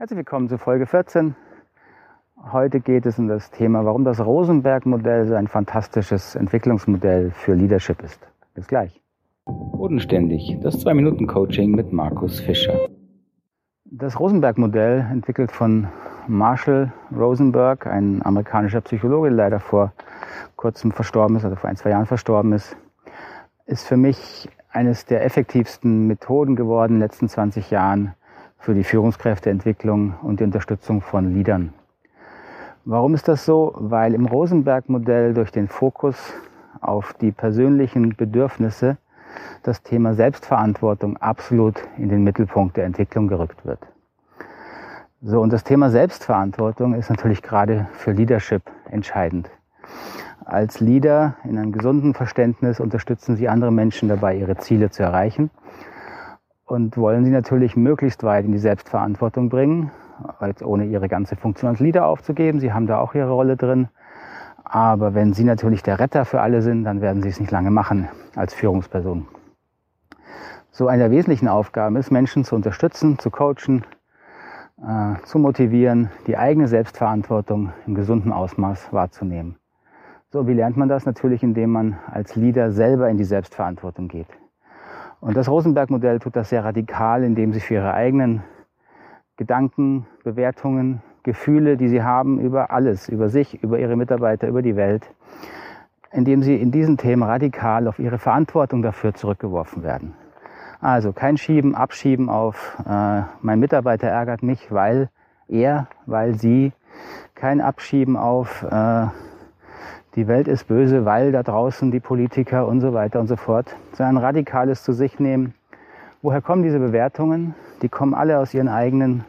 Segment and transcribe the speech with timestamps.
[0.00, 1.34] Herzlich willkommen zu Folge 14.
[2.52, 8.02] Heute geht es um das Thema, warum das Rosenberg-Modell so ein fantastisches Entwicklungsmodell für Leadership
[8.02, 8.18] ist.
[8.54, 9.02] Bis gleich.
[9.44, 12.78] Bodenständig, das 2-Minuten-Coaching mit Markus Fischer.
[13.84, 15.88] Das Rosenberg-Modell, entwickelt von
[16.26, 19.92] Marshall Rosenberg, ein amerikanischer Psychologe, der leider vor
[20.56, 22.74] kurzem verstorben ist, also vor ein, zwei Jahren verstorben ist,
[23.66, 28.14] ist für mich eines der effektivsten Methoden geworden in den letzten 20 Jahren,
[28.60, 31.72] für die Führungskräfteentwicklung und die Unterstützung von Leadern.
[32.84, 33.74] Warum ist das so?
[33.76, 36.32] Weil im Rosenberg-Modell durch den Fokus
[36.80, 38.98] auf die persönlichen Bedürfnisse
[39.62, 43.80] das Thema Selbstverantwortung absolut in den Mittelpunkt der Entwicklung gerückt wird.
[45.22, 49.50] So, und das Thema Selbstverantwortung ist natürlich gerade für Leadership entscheidend.
[50.44, 55.50] Als Leader in einem gesunden Verständnis unterstützen Sie andere Menschen dabei, ihre Ziele zu erreichen
[56.70, 59.90] und wollen sie natürlich möglichst weit in die Selbstverantwortung bringen,
[60.40, 62.60] jetzt ohne ihre ganze Funktion als Leader aufzugeben.
[62.60, 63.88] Sie haben da auch ihre Rolle drin.
[64.62, 67.72] Aber wenn sie natürlich der Retter für alle sind, dann werden sie es nicht lange
[67.72, 69.26] machen als Führungsperson.
[70.70, 73.84] So eine der wesentlichen Aufgaben ist, Menschen zu unterstützen, zu coachen,
[74.80, 79.56] äh, zu motivieren, die eigene Selbstverantwortung im gesunden Ausmaß wahrzunehmen.
[80.30, 81.04] So, wie lernt man das?
[81.04, 84.28] Natürlich, indem man als Leader selber in die Selbstverantwortung geht.
[85.20, 88.42] Und das Rosenberg-Modell tut das sehr radikal, indem sie für ihre eigenen
[89.36, 94.76] Gedanken, Bewertungen, Gefühle, die sie haben über alles, über sich, über ihre Mitarbeiter, über die
[94.76, 95.10] Welt,
[96.12, 100.14] indem sie in diesen Themen radikal auf ihre Verantwortung dafür zurückgeworfen werden.
[100.80, 105.10] Also kein Schieben, Abschieben auf, äh, mein Mitarbeiter ärgert mich, weil
[105.46, 106.72] er, weil sie,
[107.34, 109.06] kein Abschieben auf, äh,
[110.16, 113.76] die Welt ist böse, weil da draußen die Politiker und so weiter und so fort,
[113.92, 115.54] sondern ein radikales zu sich nehmen.
[116.22, 117.54] Woher kommen diese Bewertungen?
[117.82, 119.24] Die kommen alle aus ihren eigenen,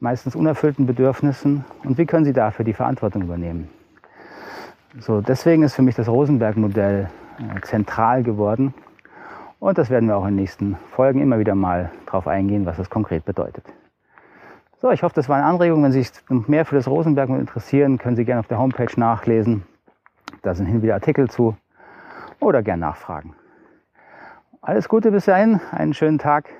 [0.00, 1.64] meistens unerfüllten Bedürfnissen.
[1.84, 3.70] Und wie können sie dafür die Verantwortung übernehmen?
[5.00, 8.74] So, deswegen ist für mich das Rosenberg-Modell äh, zentral geworden.
[9.58, 12.76] Und das werden wir auch in den nächsten Folgen immer wieder mal drauf eingehen, was
[12.76, 13.64] das konkret bedeutet.
[14.80, 15.82] So, ich hoffe, das war eine Anregung.
[15.82, 19.64] Wenn Sie sich mehr für das Rosenberg-Modell interessieren, können Sie gerne auf der Homepage nachlesen.
[20.44, 21.56] Da sind hin wieder Artikel zu
[22.38, 23.34] oder gern nachfragen.
[24.60, 26.50] Alles Gute bis dahin, einen schönen Tag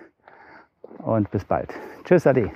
[0.98, 1.72] und bis bald.
[2.04, 2.50] Tschüss, Ade.